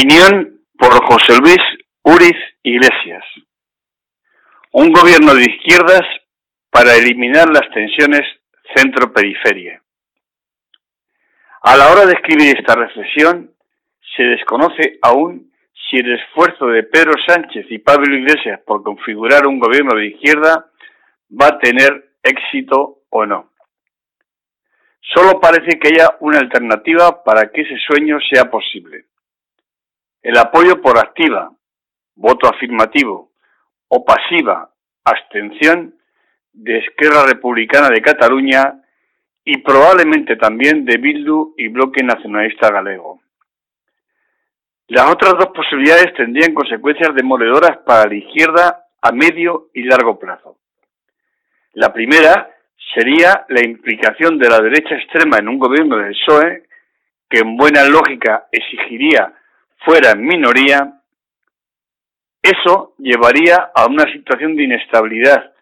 Opinión 0.00 0.62
por 0.78 0.94
José 1.04 1.38
Luis 1.42 1.58
Uriz 2.04 2.36
Iglesias. 2.62 3.22
Un 4.72 4.90
gobierno 4.92 5.34
de 5.34 5.42
izquierdas 5.42 6.00
para 6.70 6.94
eliminar 6.94 7.50
las 7.50 7.68
tensiones 7.70 8.22
centro-periferia. 8.74 9.82
A 11.60 11.76
la 11.76 11.92
hora 11.92 12.06
de 12.06 12.14
escribir 12.14 12.56
esta 12.56 12.76
reflexión, 12.76 13.50
se 14.16 14.22
desconoce 14.22 14.98
aún 15.02 15.52
si 15.74 15.98
el 15.98 16.18
esfuerzo 16.18 16.68
de 16.68 16.84
Pedro 16.84 17.12
Sánchez 17.26 17.66
y 17.68 17.76
Pablo 17.76 18.16
Iglesias 18.16 18.58
por 18.66 18.82
configurar 18.82 19.46
un 19.46 19.58
gobierno 19.58 19.94
de 19.94 20.06
izquierda 20.06 20.70
va 21.30 21.48
a 21.48 21.58
tener 21.58 22.12
éxito 22.22 23.00
o 23.10 23.26
no. 23.26 23.50
Solo 25.14 25.38
parece 25.38 25.78
que 25.78 25.88
haya 25.88 26.16
una 26.20 26.38
alternativa 26.38 27.22
para 27.22 27.50
que 27.52 27.60
ese 27.60 27.76
sueño 27.86 28.16
sea 28.32 28.50
posible. 28.50 29.09
El 30.22 30.36
apoyo 30.36 30.82
por 30.82 30.98
activa, 30.98 31.50
voto 32.14 32.48
afirmativo 32.48 33.30
o 33.88 34.04
pasiva, 34.04 34.70
abstención 35.04 35.94
de 36.52 36.78
Esquerra 36.78 37.24
Republicana 37.26 37.88
de 37.88 38.02
Cataluña 38.02 38.82
y 39.44 39.58
probablemente 39.58 40.36
también 40.36 40.84
de 40.84 40.98
Bildu 40.98 41.54
y 41.56 41.68
Bloque 41.68 42.02
Nacionalista 42.02 42.70
Galego. 42.70 43.20
Las 44.88 45.10
otras 45.10 45.34
dos 45.38 45.48
posibilidades 45.54 46.12
tendrían 46.14 46.52
consecuencias 46.52 47.14
demoledoras 47.14 47.78
para 47.78 48.08
la 48.08 48.14
izquierda 48.14 48.86
a 49.00 49.12
medio 49.12 49.68
y 49.72 49.84
largo 49.84 50.18
plazo. 50.18 50.58
La 51.72 51.92
primera 51.92 52.50
sería 52.94 53.46
la 53.48 53.64
implicación 53.64 54.36
de 54.36 54.48
la 54.50 54.60
derecha 54.60 54.96
extrema 54.96 55.38
en 55.38 55.48
un 55.48 55.58
gobierno 55.58 55.96
del 55.96 56.12
PSOE 56.12 56.64
que 57.28 57.38
en 57.38 57.56
buena 57.56 57.84
lógica 57.84 58.48
exigiría 58.50 59.32
fuera 59.84 60.12
en 60.12 60.24
minoría, 60.24 61.00
eso 62.42 62.94
llevaría 62.98 63.70
a 63.74 63.86
una 63.86 64.04
situación 64.12 64.56
de 64.56 64.64
inestabilidad, 64.64 65.52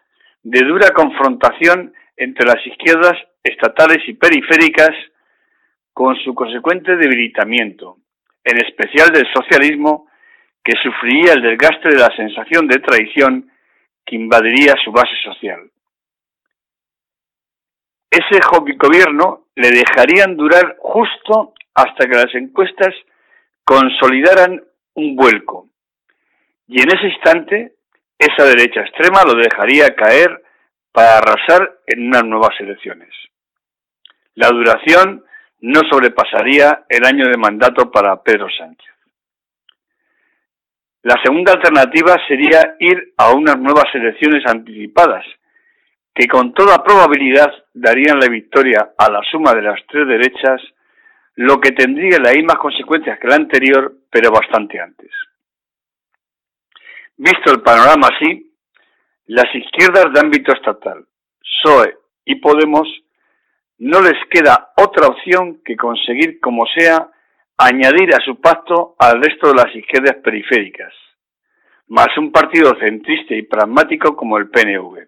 de 0.43 0.59
dura 0.65 0.89
confrontación 0.91 1.93
entre 2.15 2.45
las 2.45 2.65
izquierdas 2.65 3.13
estatales 3.43 3.99
y 4.07 4.13
periféricas, 4.13 4.91
con 5.93 6.15
su 6.23 6.33
consecuente 6.33 6.95
debilitamiento, 6.95 7.97
en 8.43 8.57
especial 8.57 9.09
del 9.09 9.27
socialismo, 9.33 10.07
que 10.63 10.73
sufriría 10.81 11.33
el 11.33 11.41
desgaste 11.41 11.89
de 11.89 11.97
la 11.97 12.15
sensación 12.15 12.67
de 12.67 12.79
traición 12.79 13.51
que 14.05 14.15
invadiría 14.15 14.75
su 14.83 14.91
base 14.91 15.15
social. 15.23 15.69
Ese 18.09 18.39
gobierno 18.77 19.45
le 19.55 19.69
dejarían 19.71 20.35
durar 20.35 20.77
justo 20.79 21.53
hasta 21.75 22.07
que 22.07 22.15
las 22.15 22.33
encuestas 22.33 22.95
consolidaran 23.69 24.63
un 24.95 25.15
vuelco. 25.15 25.69
Y 26.67 26.81
en 26.81 26.87
ese 26.87 27.07
instante, 27.07 27.73
esa 28.17 28.43
derecha 28.45 28.81
extrema 28.81 29.21
lo 29.23 29.35
dejaría 29.35 29.93
caer 29.95 30.41
para 30.91 31.19
arrasar 31.19 31.77
en 31.85 32.07
unas 32.07 32.23
nuevas 32.23 32.59
elecciones. 32.59 33.09
La 34.33 34.47
duración 34.47 35.23
no 35.59 35.81
sobrepasaría 35.87 36.85
el 36.89 37.05
año 37.05 37.25
de 37.27 37.37
mandato 37.37 37.91
para 37.91 38.23
Pedro 38.23 38.47
Sánchez. 38.49 38.89
La 41.03 41.21
segunda 41.23 41.53
alternativa 41.53 42.15
sería 42.27 42.75
ir 42.79 43.13
a 43.17 43.33
unas 43.33 43.59
nuevas 43.59 43.93
elecciones 43.93 44.43
anticipadas, 44.47 45.25
que 46.15 46.27
con 46.27 46.55
toda 46.55 46.83
probabilidad 46.83 47.53
darían 47.75 48.19
la 48.19 48.29
victoria 48.29 48.93
a 48.97 49.11
la 49.11 49.21
suma 49.29 49.53
de 49.53 49.61
las 49.61 49.79
tres 49.87 50.07
derechas 50.07 50.59
lo 51.39 51.61
que 51.61 51.71
tendría 51.71 52.19
las 52.19 52.35
mismas 52.35 52.57
consecuencias 52.57 53.17
que 53.17 53.29
la 53.29 53.35
anterior, 53.35 53.93
pero 54.11 54.29
bastante 54.29 54.77
antes. 54.77 55.09
Visto 57.15 57.53
el 57.53 57.61
panorama 57.61 58.09
así, 58.13 58.51
las 59.27 59.45
izquierdas 59.55 60.11
de 60.11 60.19
ámbito 60.19 60.51
estatal, 60.51 61.05
PSOE 61.39 61.97
y 62.25 62.35
Podemos, 62.35 62.89
no 63.77 64.01
les 64.01 64.17
queda 64.29 64.73
otra 64.75 65.07
opción 65.07 65.61
que 65.63 65.77
conseguir, 65.77 66.41
como 66.41 66.65
sea, 66.77 67.09
añadir 67.57 68.13
a 68.13 68.25
su 68.25 68.41
pacto 68.41 68.95
al 68.99 69.23
resto 69.23 69.47
de 69.47 69.63
las 69.63 69.73
izquierdas 69.73 70.17
periféricas, 70.21 70.93
más 71.87 72.09
un 72.17 72.33
partido 72.33 72.77
centrista 72.81 73.33
y 73.33 73.43
pragmático 73.43 74.13
como 74.17 74.37
el 74.37 74.49
PNV. 74.49 75.07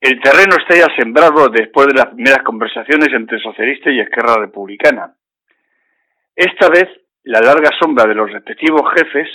El 0.00 0.20
terreno 0.20 0.54
está 0.58 0.76
ya 0.76 0.94
sembrado 0.96 1.48
después 1.48 1.88
de 1.88 1.94
las 1.94 2.06
primeras 2.06 2.42
conversaciones 2.44 3.08
entre 3.12 3.40
socialistas 3.40 3.92
y 3.92 4.00
Esquerra 4.00 4.36
Republicana. 4.38 5.12
Esta 6.36 6.68
vez, 6.68 6.88
la 7.24 7.40
larga 7.40 7.70
sombra 7.80 8.06
de 8.06 8.14
los 8.14 8.30
respectivos 8.30 8.82
jefes, 8.94 9.28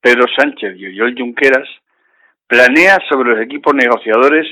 Pedro 0.00 0.26
Sánchez 0.36 0.76
y 0.76 0.86
Oriol 0.86 1.16
Junqueras, 1.18 1.68
planea 2.46 2.98
sobre 3.08 3.30
los 3.30 3.40
equipos 3.40 3.74
negociadores 3.74 4.46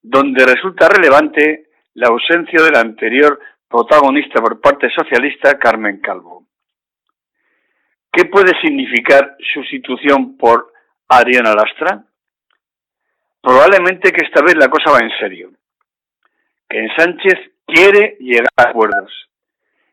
donde 0.00 0.46
resulta 0.46 0.88
relevante 0.88 1.66
la 1.94 2.08
ausencia 2.08 2.62
del 2.62 2.76
anterior 2.76 3.38
protagonista 3.68 4.40
por 4.40 4.60
parte 4.62 4.88
socialista, 4.90 5.58
Carmen 5.58 6.00
Calvo. 6.00 6.46
¿Qué 8.10 8.24
puede 8.26 8.52
significar 8.62 9.36
sustitución 9.52 10.38
por 10.38 10.72
Adriana 11.08 11.54
Lastra? 11.54 12.04
Probablemente 13.42 14.12
que 14.12 14.24
esta 14.24 14.42
vez 14.42 14.54
la 14.56 14.68
cosa 14.68 14.92
va 14.92 15.00
en 15.00 15.10
serio, 15.18 15.50
que 16.68 16.78
en 16.78 16.88
Sánchez 16.96 17.34
quiere 17.66 18.16
llegar 18.20 18.48
a 18.56 18.70
acuerdos, 18.70 19.12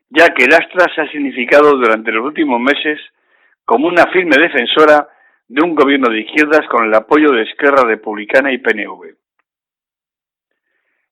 ya 0.08 0.28
que 0.28 0.44
el 0.44 0.54
Astra 0.54 0.86
se 0.94 1.02
ha 1.02 1.10
significado 1.10 1.76
durante 1.76 2.12
los 2.12 2.24
últimos 2.24 2.60
meses 2.60 2.98
como 3.64 3.88
una 3.88 4.06
firme 4.06 4.36
defensora 4.38 5.08
de 5.48 5.62
un 5.62 5.74
gobierno 5.74 6.08
de 6.10 6.20
izquierdas 6.20 6.66
con 6.68 6.86
el 6.86 6.94
apoyo 6.94 7.32
de 7.32 7.42
Esquerra 7.42 7.84
Republicana 7.84 8.52
y 8.52 8.58
PNV. 8.58 9.14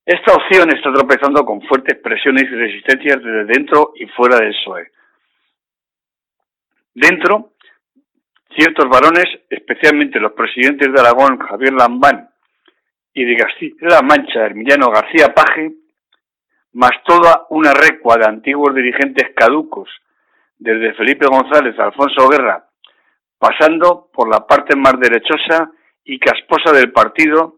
Esta 0.07 0.33
opción 0.33 0.71
está 0.75 0.93
tropezando 0.93 1.45
con 1.45 1.61
fuertes 1.63 1.99
presiones 1.99 2.45
y 2.45 2.55
resistencias 2.55 3.17
desde 3.23 3.45
dentro 3.45 3.93
y 3.97 4.07
fuera 4.07 4.39
del 4.39 4.55
PSOE. 4.55 4.91
Dentro, 6.95 7.53
ciertos 8.57 8.89
varones, 8.89 9.27
especialmente 9.51 10.19
los 10.19 10.33
presidentes 10.33 10.93
de 10.93 11.01
Aragón, 11.01 11.39
Javier 11.39 11.75
Lambán, 11.75 12.28
y 13.13 13.25
de 13.25 13.37
Castilla-La 13.37 14.03
Mancha, 14.03 14.47
Emiliano 14.47 14.91
García 14.91 15.35
Paje, 15.35 15.73
más 16.73 16.93
toda 17.05 17.47
una 17.51 17.73
recua 17.73 18.17
de 18.17 18.27
antiguos 18.27 18.75
dirigentes 18.75 19.31
caducos, 19.35 19.89
desde 20.59 20.95
Felipe 20.95 21.27
González 21.27 21.79
a 21.79 21.85
Alfonso 21.85 22.29
Guerra, 22.29 22.65
pasando 23.39 24.09
por 24.13 24.29
la 24.29 24.47
parte 24.47 24.77
más 24.77 24.99
derechosa 24.99 25.71
y 26.05 26.19
casposa 26.19 26.73
del 26.73 26.93
partido, 26.93 27.57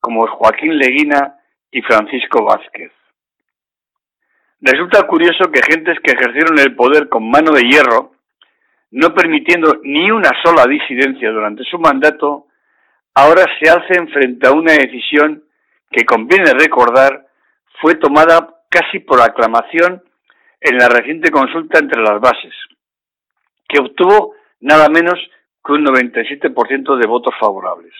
como 0.00 0.26
Joaquín 0.26 0.76
Leguina 0.76 1.36
y 1.70 1.80
Francisco 1.82 2.44
Vázquez. 2.44 2.92
Resulta 4.60 5.06
curioso 5.06 5.50
que 5.52 5.62
gentes 5.62 5.98
que 6.02 6.12
ejercieron 6.12 6.58
el 6.58 6.74
poder 6.74 7.08
con 7.08 7.28
mano 7.28 7.52
de 7.52 7.62
hierro, 7.62 8.12
no 8.92 9.12
permitiendo 9.14 9.80
ni 9.82 10.10
una 10.10 10.30
sola 10.42 10.66
disidencia 10.66 11.30
durante 11.30 11.64
su 11.64 11.78
mandato, 11.78 12.46
ahora 13.14 13.44
se 13.60 13.70
hacen 13.70 14.08
frente 14.08 14.46
a 14.46 14.52
una 14.52 14.72
decisión 14.72 15.44
que 15.90 16.04
conviene 16.04 16.52
recordar 16.52 17.26
fue 17.80 17.94
tomada 17.94 18.62
casi 18.68 18.98
por 18.98 19.20
aclamación 19.20 20.02
en 20.60 20.78
la 20.78 20.88
reciente 20.88 21.30
consulta 21.30 21.78
entre 21.78 22.02
las 22.02 22.20
bases, 22.20 22.54
que 23.68 23.80
obtuvo 23.80 24.34
nada 24.60 24.88
menos 24.88 25.14
que 25.64 25.72
un 25.72 25.84
97% 25.84 26.96
de 26.96 27.06
votos 27.06 27.34
favorables. 27.38 27.92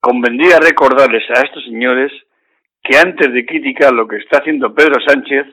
Convendría 0.00 0.58
recordarles 0.60 1.24
a 1.30 1.44
estos 1.44 1.64
señores 1.64 2.12
que 2.82 2.96
antes 2.96 3.32
de 3.32 3.44
criticar 3.44 3.92
lo 3.92 4.06
que 4.06 4.16
está 4.16 4.38
haciendo 4.38 4.74
Pedro 4.74 5.00
Sánchez, 5.04 5.46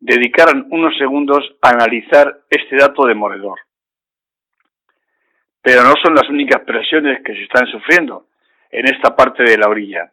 dedicaran 0.00 0.66
unos 0.70 0.96
segundos 0.98 1.54
a 1.62 1.70
analizar 1.70 2.40
este 2.50 2.76
dato 2.76 3.06
demoledor. 3.06 3.58
Pero 5.64 5.82
no 5.82 5.94
son 6.02 6.14
las 6.14 6.28
únicas 6.28 6.60
presiones 6.60 7.22
que 7.24 7.32
se 7.32 7.44
están 7.44 7.66
sufriendo 7.68 8.26
en 8.70 8.84
esta 8.84 9.16
parte 9.16 9.44
de 9.44 9.56
la 9.56 9.66
orilla, 9.66 10.12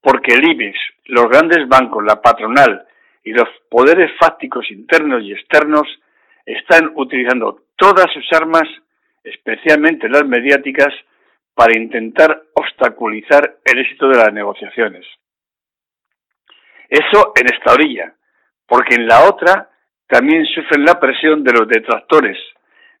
porque 0.00 0.34
el 0.34 0.52
IBEX, 0.52 0.78
los 1.06 1.28
grandes 1.28 1.66
bancos, 1.66 2.04
la 2.04 2.22
patronal 2.22 2.86
y 3.24 3.32
los 3.32 3.48
poderes 3.68 4.12
fácticos 4.20 4.70
internos 4.70 5.24
y 5.24 5.32
externos 5.32 5.88
están 6.46 6.92
utilizando 6.94 7.62
todas 7.74 8.06
sus 8.14 8.32
armas, 8.32 8.68
especialmente 9.24 10.08
las 10.08 10.24
mediáticas, 10.24 10.94
para 11.54 11.76
intentar 11.76 12.44
obstaculizar 12.54 13.56
el 13.64 13.80
éxito 13.80 14.08
de 14.08 14.18
las 14.18 14.32
negociaciones. 14.32 15.04
Eso 16.88 17.32
en 17.34 17.52
esta 17.52 17.72
orilla, 17.72 18.14
porque 18.64 18.94
en 18.94 19.08
la 19.08 19.28
otra 19.28 19.70
también 20.06 20.46
sufren 20.46 20.84
la 20.84 21.00
presión 21.00 21.42
de 21.42 21.52
los 21.52 21.66
detractores, 21.66 22.38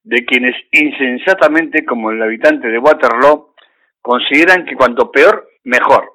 de 0.08 0.24
quienes 0.24 0.56
insensatamente, 0.72 1.84
como 1.84 2.10
el 2.10 2.22
habitante 2.22 2.68
de 2.68 2.78
Waterloo, 2.78 3.52
consideran 4.00 4.64
que 4.64 4.74
cuanto 4.74 5.12
peor, 5.12 5.46
mejor, 5.64 6.10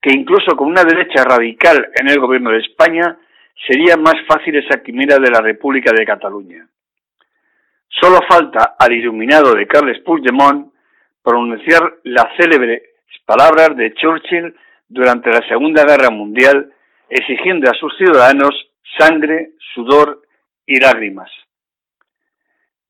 que 0.00 0.12
incluso 0.12 0.56
con 0.56 0.68
una 0.68 0.84
derecha 0.84 1.24
radical 1.24 1.90
en 1.96 2.08
el 2.08 2.20
gobierno 2.20 2.50
de 2.50 2.60
España 2.60 3.18
sería 3.66 3.96
más 3.96 4.14
fácil 4.28 4.54
esa 4.54 4.84
quimera 4.84 5.16
de 5.18 5.32
la 5.32 5.40
República 5.40 5.90
de 5.90 6.06
Cataluña. 6.06 6.64
Solo 7.88 8.20
falta 8.28 8.76
al 8.78 8.92
iluminado 8.92 9.52
de 9.52 9.66
Carles 9.66 9.98
Puigdemont 10.04 10.72
pronunciar 11.24 11.94
las 12.04 12.26
célebres 12.36 12.82
palabras 13.26 13.76
de 13.76 13.94
Churchill 13.94 14.54
durante 14.88 15.28
la 15.30 15.44
Segunda 15.48 15.84
Guerra 15.84 16.10
Mundial, 16.10 16.72
exigiendo 17.08 17.68
a 17.68 17.74
sus 17.74 17.96
ciudadanos 17.96 18.54
sangre, 18.96 19.50
sudor 19.74 20.22
y 20.66 20.78
lágrimas. 20.78 21.30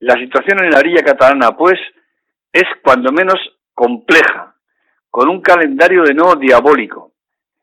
La 0.02 0.14
situación 0.14 0.58
en 0.64 0.70
la 0.72 0.80
orilla 0.80 1.04
catalana, 1.04 1.52
pues, 1.56 1.78
es 2.52 2.64
cuando 2.82 3.12
menos 3.12 3.38
compleja, 3.72 4.52
con 5.08 5.28
un 5.28 5.40
calendario 5.40 6.02
de 6.02 6.12
nuevo 6.12 6.34
diabólico, 6.34 7.12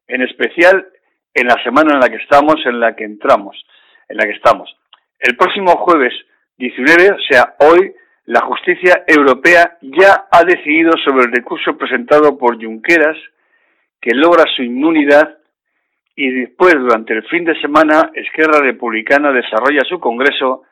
en 0.08 0.22
especial 0.22 0.88
en 1.34 1.48
la 1.48 1.62
semana 1.66 1.96
en 1.96 2.00
la 2.00 2.08
que 2.08 2.24
estamos, 2.24 2.56
en 2.66 2.80
la 2.80 2.96
que 2.96 3.04
entramos, 3.04 3.62
en 4.08 4.16
la 4.16 4.24
que 4.24 4.32
estamos. 4.32 4.74
El 5.20 5.36
próximo 5.36 5.72
jueves 5.84 6.14
19, 6.58 7.12
o 7.12 7.20
sea, 7.30 7.56
hoy, 7.60 7.94
la 8.24 8.40
justicia 8.40 9.04
europea 9.06 9.78
ya 9.82 10.30
ha 10.32 10.46
decidido 10.46 10.94
sobre 11.04 11.26
el 11.26 11.34
recurso 11.34 11.78
presentado 11.78 12.38
por 12.38 12.56
Junqueras, 12.56 13.18
que 14.00 14.16
logra 14.16 14.46
su 14.56 14.64
inmunidad, 14.64 15.40
y 16.16 16.32
después, 16.32 16.74
durante 16.76 17.16
el 17.16 17.24
fin 17.28 17.44
de 17.44 17.60
semana, 17.60 18.12
Esquerra 18.14 18.62
Republicana 18.62 19.34
desarrolla 19.34 19.82
su 19.90 20.00
congreso, 20.00 20.64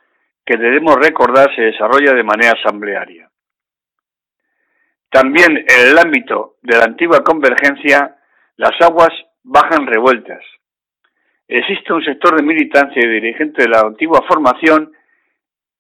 que 0.48 0.56
debemos 0.56 0.96
recordar 0.96 1.54
se 1.54 1.62
desarrolla 1.62 2.14
de 2.14 2.24
manera 2.24 2.54
asamblearia. 2.54 3.30
También 5.12 5.58
en 5.58 5.90
el 5.90 5.98
ámbito 6.00 6.56
de 6.62 6.78
la 6.78 6.86
antigua 6.86 7.22
convergencia, 7.22 8.16
las 8.56 8.72
aguas 8.80 9.10
bajan 9.44 9.86
revueltas. 9.86 10.42
Existe 11.50 11.92
un 11.92 12.04
sector 12.04 12.38
de 12.38 12.44
militancia 12.44 13.02
y 13.04 13.10
dirigente 13.10 13.64
de 13.64 13.70
la 13.70 13.82
antigua 13.82 14.24
formación 14.26 14.94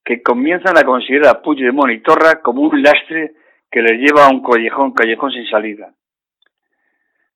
que 0.04 0.22
comienzan 0.22 0.78
a 0.78 0.84
considerar 0.84 1.38
a 1.38 1.42
Puigdemont 1.42 1.94
y 1.94 2.02
Torra 2.02 2.42
como 2.42 2.64
un 2.64 2.82
lastre 2.82 3.36
que 3.72 3.82
les 3.82 4.00
lleva 4.00 4.26
a 4.26 4.30
un 4.30 4.44
callejón, 4.44 4.92
callejón 4.94 5.32
sin 5.32 5.46
salida. 5.48 5.94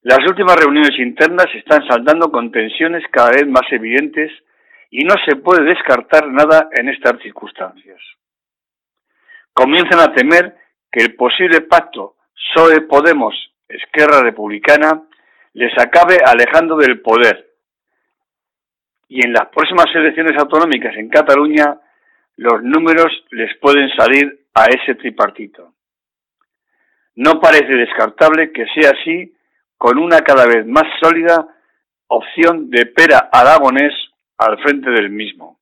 Las 0.01 0.19
últimas 0.27 0.57
reuniones 0.57 0.99
internas 0.99 1.47
están 1.55 1.87
saldando 1.87 2.29
con 2.29 2.51
tensiones 2.51 3.03
cada 3.09 3.31
vez 3.31 3.47
más 3.47 3.71
evidentes 3.71 4.31
y 4.91 5.05
no 5.05 5.15
se 5.25 5.37
puede 5.37 5.63
descartar 5.63 6.27
nada 6.27 6.69
en 6.73 6.89
estas 6.89 7.19
circunstancias. 7.21 7.99
Comienzan 9.53 9.99
a 10.01 10.13
temer 10.13 10.55
que 10.91 11.01
el 11.03 11.15
posible 11.15 11.61
pacto 11.61 12.17
PSOE 12.35 12.81
Podemos 12.81 13.33
Esquerra 13.69 14.21
Republicana 14.21 15.03
les 15.53 15.71
acabe 15.79 16.17
alejando 16.25 16.75
del 16.75 16.99
poder. 17.01 17.51
Y 19.07 19.25
en 19.25 19.33
las 19.33 19.47
próximas 19.47 19.87
elecciones 19.95 20.37
autonómicas 20.37 20.95
en 20.97 21.09
Cataluña, 21.09 21.77
los 22.35 22.61
números 22.61 23.25
les 23.31 23.57
pueden 23.59 23.89
salir 23.95 24.45
a 24.53 24.65
ese 24.65 24.95
tripartito. 24.95 25.73
No 27.15 27.39
parece 27.39 27.75
descartable 27.75 28.51
que 28.51 28.65
sea 28.73 28.91
así 28.91 29.33
con 29.77 29.97
una 29.97 30.21
cada 30.21 30.45
vez 30.45 30.65
más 30.65 30.83
sólida 31.01 31.47
opción 32.07 32.69
de 32.69 32.85
Pera 32.87 33.29
Aragonés 33.31 33.93
al 34.41 34.57
frente 34.59 34.89
del 34.89 35.11
mismo. 35.11 35.59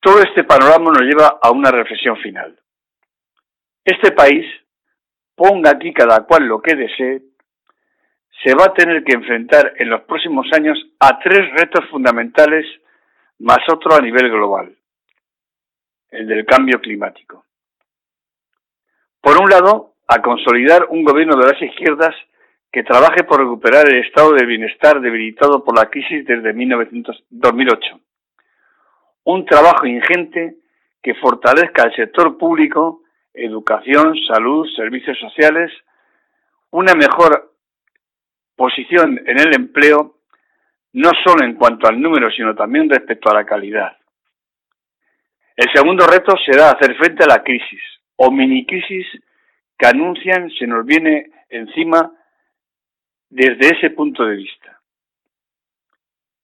Todo 0.00 0.22
este 0.22 0.44
panorama 0.44 0.90
nos 0.90 1.02
lleva 1.02 1.38
a 1.42 1.50
una 1.50 1.70
reflexión 1.70 2.16
final. 2.16 2.58
Este 3.84 4.12
país, 4.12 4.46
ponga 5.34 5.70
aquí 5.70 5.92
cada 5.92 6.24
cual 6.24 6.44
lo 6.44 6.62
que 6.62 6.74
desee, 6.74 7.22
se 8.42 8.54
va 8.54 8.66
a 8.66 8.74
tener 8.74 9.04
que 9.04 9.12
enfrentar 9.12 9.74
en 9.76 9.90
los 9.90 10.00
próximos 10.02 10.46
años 10.54 10.78
a 10.98 11.18
tres 11.18 11.40
retos 11.52 11.86
fundamentales 11.90 12.64
más 13.40 13.58
otro 13.70 13.94
a 13.94 14.00
nivel 14.00 14.30
global, 14.30 14.74
el 16.10 16.26
del 16.26 16.46
cambio 16.46 16.80
climático. 16.80 17.44
Por 19.20 19.38
un 19.38 19.50
lado, 19.50 19.96
a 20.08 20.22
consolidar 20.22 20.86
un 20.88 21.04
gobierno 21.04 21.36
de 21.36 21.52
las 21.52 21.60
izquierdas 21.60 22.14
que 22.72 22.84
trabaje 22.84 23.24
por 23.24 23.40
recuperar 23.40 23.88
el 23.88 24.04
estado 24.04 24.32
de 24.32 24.46
bienestar 24.46 25.00
debilitado 25.00 25.64
por 25.64 25.76
la 25.76 25.90
crisis 25.90 26.24
desde 26.24 26.52
2008. 26.52 28.00
Un 29.24 29.44
trabajo 29.44 29.86
ingente 29.86 30.56
que 31.02 31.14
fortalezca 31.14 31.84
el 31.84 31.94
sector 31.96 32.38
público, 32.38 33.02
educación, 33.34 34.14
salud, 34.28 34.68
servicios 34.76 35.18
sociales, 35.18 35.72
una 36.70 36.94
mejor 36.94 37.54
posición 38.54 39.20
en 39.26 39.40
el 39.40 39.54
empleo, 39.54 40.16
no 40.92 41.10
solo 41.24 41.44
en 41.44 41.54
cuanto 41.54 41.88
al 41.88 42.00
número, 42.00 42.30
sino 42.30 42.54
también 42.54 42.88
respecto 42.88 43.30
a 43.30 43.34
la 43.34 43.44
calidad. 43.44 43.96
El 45.56 45.66
segundo 45.74 46.06
reto 46.06 46.34
será 46.44 46.70
hacer 46.70 46.96
frente 46.96 47.24
a 47.24 47.26
la 47.26 47.42
crisis 47.42 47.80
o 48.16 48.30
mini 48.30 48.64
crisis 48.64 49.06
que 49.78 49.86
anuncian 49.86 50.50
se 50.50 50.66
nos 50.66 50.84
viene 50.84 51.30
encima 51.48 52.12
desde 53.30 53.76
ese 53.76 53.90
punto 53.90 54.24
de 54.24 54.36
vista. 54.36 54.80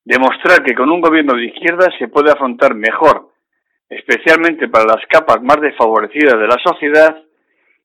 Demostrar 0.04 0.62
que 0.62 0.74
con 0.74 0.88
un 0.88 1.00
gobierno 1.00 1.34
de 1.34 1.46
izquierda 1.46 1.88
se 1.98 2.08
puede 2.08 2.30
afrontar 2.30 2.74
mejor, 2.74 3.32
especialmente 3.88 4.68
para 4.68 4.84
las 4.84 5.04
capas 5.08 5.42
más 5.42 5.60
desfavorecidas 5.60 6.38
de 6.38 6.46
la 6.46 6.56
sociedad 6.64 7.22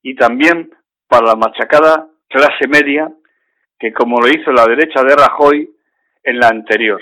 y 0.03 0.15
también 0.15 0.71
para 1.07 1.27
la 1.27 1.35
machacada 1.35 2.07
clase 2.29 2.67
media 2.67 3.11
que 3.79 3.91
como 3.91 4.19
lo 4.19 4.27
hizo 4.27 4.51
la 4.51 4.65
derecha 4.65 5.03
de 5.03 5.15
Rajoy 5.15 5.75
en 6.23 6.39
la 6.39 6.49
anterior. 6.49 7.01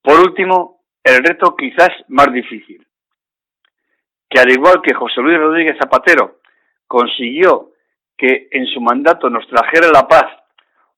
Por 0.00 0.20
último, 0.20 0.84
el 1.02 1.22
reto 1.24 1.56
quizás 1.56 1.90
más 2.08 2.32
difícil, 2.32 2.86
que 4.30 4.40
al 4.40 4.50
igual 4.50 4.80
que 4.82 4.94
José 4.94 5.20
Luis 5.20 5.38
Rodríguez 5.38 5.76
Zapatero 5.78 6.38
consiguió 6.86 7.71
que 8.22 8.46
en 8.52 8.66
su 8.66 8.80
mandato 8.80 9.28
nos 9.28 9.44
trajera 9.48 9.88
la 9.92 10.06
paz, 10.06 10.26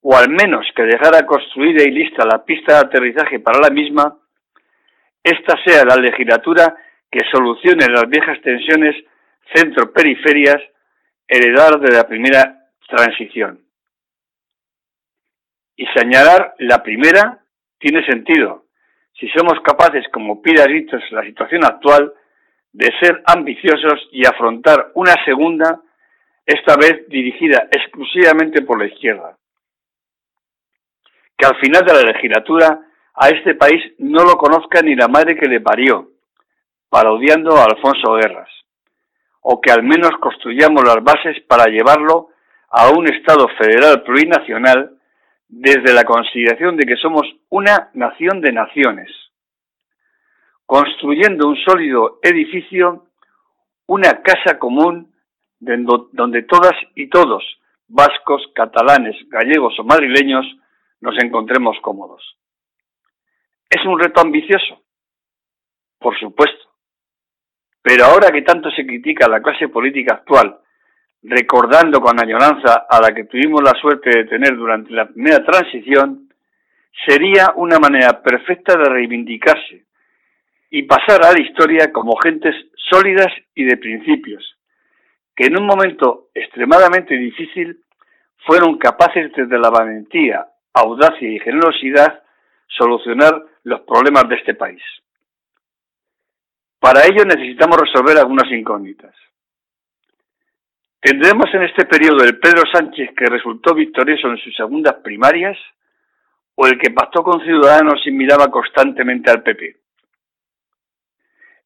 o 0.03 0.15
al 0.15 0.29
menos 0.29 0.67
que 0.77 0.83
dejara 0.83 1.25
construida 1.25 1.83
y 1.83 1.91
lista 1.91 2.23
la 2.27 2.45
pista 2.45 2.75
de 2.75 2.81
aterrizaje 2.81 3.41
para 3.41 3.61
la 3.61 3.71
misma, 3.71 4.19
esta 5.23 5.57
sea 5.65 5.87
la 5.87 5.97
legislatura 5.97 6.77
que 7.11 7.21
solucione 7.33 7.87
las 7.89 8.07
viejas 8.11 8.39
tensiones 8.43 8.95
centro-periferias 9.55 10.61
heredadas 11.27 11.81
de 11.81 11.97
la 11.97 12.07
primera 12.07 12.69
transición. 12.87 13.59
Y 15.77 15.87
señalar 15.97 16.57
la 16.59 16.83
primera 16.83 17.39
tiene 17.79 18.05
sentido, 18.05 18.67
si 19.19 19.31
somos 19.31 19.59
capaces, 19.63 20.05
como 20.13 20.43
pide 20.43 20.63
gritos 20.65 21.03
la 21.11 21.23
situación 21.23 21.65
actual, 21.65 22.13
de 22.71 22.93
ser 23.01 23.23
ambiciosos 23.25 24.09
y 24.13 24.27
afrontar 24.27 24.91
una 24.93 25.15
segunda, 25.25 25.81
esta 26.47 26.77
vez 26.77 27.09
dirigida 27.09 27.69
exclusivamente 27.71 28.63
por 28.63 28.79
la 28.79 28.87
izquierda. 28.87 29.37
Que 31.37 31.47
al 31.47 31.57
final 31.59 31.85
de 31.85 31.95
la 31.95 32.13
legislatura 32.13 32.81
a 33.15 33.29
este 33.29 33.55
país 33.55 33.95
no 33.99 34.25
lo 34.25 34.37
conozca 34.37 34.83
ni 34.83 34.95
la 34.95 35.09
madre 35.09 35.37
que 35.37 35.49
le 35.49 35.61
parió, 35.61 36.11
parodiando 36.89 37.57
a 37.57 37.65
Alfonso 37.65 38.15
Guerras, 38.15 38.51
o 39.41 39.61
que 39.61 39.71
al 39.71 39.83
menos 39.83 40.11
construyamos 40.21 40.85
las 40.85 41.03
bases 41.03 41.41
para 41.49 41.67
llevarlo 41.67 42.31
a 42.71 42.91
un 42.91 43.07
Estado 43.13 43.47
federal 43.59 44.03
plurinacional 44.03 44.99
desde 45.49 45.93
la 45.93 46.05
consideración 46.05 46.77
de 46.77 46.87
que 46.87 46.97
somos 46.97 47.23
una 47.51 47.91
nación 47.95 48.41
de 48.41 48.53
naciones, 48.53 49.11
construyendo 50.67 51.49
un 51.49 51.57
sólido 51.57 52.19
edificio, 52.23 53.07
una 53.87 54.23
casa 54.23 54.59
común 54.59 55.14
donde 55.65 56.43
todas 56.43 56.75
y 56.95 57.09
todos, 57.09 57.43
vascos, 57.89 58.43
catalanes, 58.55 59.17
gallegos 59.29 59.79
o 59.79 59.85
madrileños, 59.85 60.47
nos 61.01 61.15
encontremos 61.23 61.77
cómodos. 61.83 62.39
¿Es 63.69 63.85
un 63.85 63.99
reto 63.99 64.21
ambicioso? 64.21 64.83
Por 65.99 66.19
supuesto. 66.19 66.65
Pero 67.83 68.07
ahora 68.07 68.31
que 68.31 68.43
tanto 68.43 68.71
se 68.71 68.87
critica 68.87 69.29
la 69.29 69.43
clase 69.43 69.69
política 69.69 70.15
actual 70.15 70.61
recordando 71.25 72.01
con 72.01 72.21
añoranza 72.21 72.87
a 72.89 73.01
la 73.01 73.15
que 73.15 73.25
tuvimos 73.25 73.63
la 73.63 73.73
suerte 73.81 74.11
de 74.11 74.25
tener 74.25 74.57
durante 74.57 74.93
la 74.93 75.07
primera 75.07 75.43
transición, 75.43 76.29
sería 77.07 77.53
una 77.57 77.79
manera 77.79 78.23
perfecta 78.23 78.77
de 78.77 78.85
reivindicarse 78.85 79.87
y 80.71 80.83
pasar 80.83 81.25
a 81.25 81.33
la 81.33 81.41
historia 81.41 81.91
como 81.93 82.17
gentes 82.17 82.55
sólidas 82.91 83.29
y 83.55 83.65
de 83.65 83.77
principios, 83.79 84.54
que 85.35 85.47
en 85.47 85.59
un 85.59 85.67
momento 85.67 86.29
extremadamente 86.35 87.15
difícil 87.15 87.81
fueron 88.47 88.79
capaces 88.79 89.33
desde 89.35 89.59
la 89.59 89.71
valentía, 89.71 90.47
audacia 90.73 91.29
y 91.29 91.41
generosidad 91.41 92.23
solucionar 92.69 93.43
los 93.65 93.81
problemas 93.81 94.29
de 94.29 94.37
este 94.37 94.55
país. 94.55 94.83
Para 96.79 97.05
ello 97.05 97.25
necesitamos 97.25 97.79
resolver 97.79 98.19
algunas 98.19 98.51
incógnitas. 98.51 99.15
¿Tendremos 101.01 101.47
en 101.55 101.63
este 101.65 101.87
periodo 101.87 102.25
el 102.25 102.39
Pedro 102.39 102.63
Sánchez 102.73 103.11
que 103.17 103.27
resultó 103.27 103.75
victorioso 103.75 104.29
en 104.29 104.39
sus 104.39 104.55
segundas 104.57 104.95
primarias? 105.03 105.57
o 106.57 106.67
el 106.67 106.79
que 106.79 106.91
pactó 106.91 107.23
con 107.23 107.41
Ciudadanos 107.41 108.01
y 108.07 108.11
miraba 108.13 108.49
constantemente 108.51 109.31
al 109.31 109.43
PP? 109.43 109.77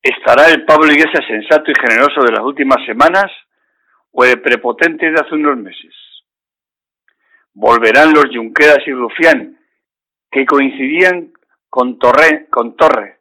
¿Estará 0.02 0.48
el 0.50 0.64
Pablo 0.64 0.87
Iglesias 0.87 1.25
sensato 1.26 1.70
y 1.70 1.75
generoso 1.75 2.22
de 2.22 2.32
las 2.32 2.40
últimas 2.40 2.84
semanas 2.87 3.30
o 4.12 4.25
el 4.25 4.41
prepotente 4.41 5.11
de 5.11 5.21
hace 5.21 5.35
unos 5.35 5.57
meses? 5.57 5.95
¿Volverán 7.55 8.12
los 8.12 8.27
Junqueras 8.35 8.87
y 8.87 8.93
Rufián, 8.93 9.59
que 10.31 10.47
coincidían 10.47 11.33
con 11.69 11.99
Torre, 11.99 12.47
con 12.50 12.77
Torre, 12.77 13.21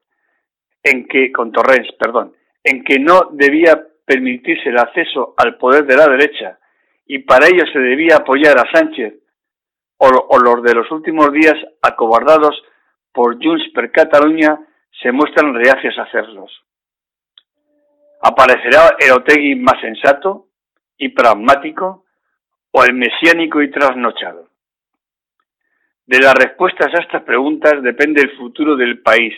en 0.84 1.08
que, 1.08 1.32
con 1.32 1.52
Torrens, 1.52 1.92
perdón, 2.00 2.34
en 2.64 2.84
que 2.84 3.00
no 3.00 3.30
debía 3.32 3.88
permitirse 4.06 4.70
el 4.70 4.78
acceso 4.78 5.34
al 5.38 5.58
poder 5.58 5.86
de 5.86 5.98
la 5.98 6.08
derecha 6.08 6.60
y 7.06 7.20
para 7.20 7.48
ello 7.48 7.64
se 7.72 7.80
debía 7.80 8.18
apoyar 8.18 8.58
a 8.58 8.72
Sánchez 8.72 9.14
o, 9.98 10.08
o 10.08 10.40
los 10.40 10.64
de 10.64 10.76
los 10.76 10.90
últimos 10.92 11.32
días 11.32 11.56
acobardados 11.82 12.62
por 13.12 13.44
Junts 13.44 13.72
per 13.74 13.92
Cataluña 13.92 14.60
se 15.02 15.12
muestran 15.12 15.54
reacios 15.56 15.98
a 15.98 16.04
hacerlos. 16.04 16.52
¿Aparecerá 18.22 18.96
el 19.00 19.12
Otegui 19.12 19.56
más 19.56 19.80
sensato 19.82 20.47
y 20.98 21.10
pragmático 21.10 22.06
o 22.72 22.84
el 22.84 22.94
mesiánico 22.94 23.62
y 23.62 23.72
trasnochado? 23.72 24.50
De 26.06 26.20
las 26.20 26.34
respuestas 26.36 26.94
a 26.94 27.02
estas 27.02 27.24
preguntas 27.24 27.84
depende 27.84 28.22
el 28.22 28.38
futuro 28.38 28.76
del 28.76 29.02
país. 29.02 29.34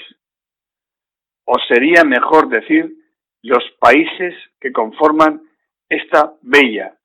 O 1.46 1.56
sería 1.68 2.04
mejor 2.04 2.48
decir 2.48 2.94
los 3.42 3.64
países 3.80 4.36
que 4.60 4.72
conforman 4.72 5.42
esta 5.90 6.34
bella, 6.42 6.96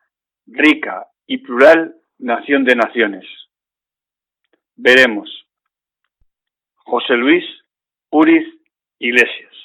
rica 0.46 1.06
y 1.26 1.38
plural 1.38 1.96
nación 2.18 2.64
de 2.64 2.76
naciones. 2.76 3.24
Veremos. 4.76 5.46
José 6.76 7.14
Luis 7.14 7.44
Uriz 8.10 8.46
Iglesias. 8.98 9.63